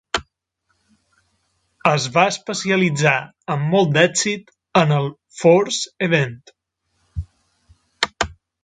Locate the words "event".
6.09-6.39